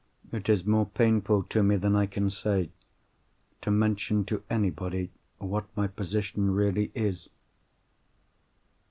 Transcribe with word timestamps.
It 0.31 0.49
is 0.49 0.65
more 0.65 0.87
painful 0.87 1.43
to 1.43 1.61
me 1.61 1.75
than 1.75 1.95
I 1.95 2.07
can 2.07 2.31
say, 2.31 2.71
to 3.61 3.69
mention 3.69 4.25
to 4.25 4.41
anybody 4.49 5.11
what 5.37 5.65
my 5.77 5.85
position 5.85 6.49
really 6.55 6.91
is." 6.95 7.29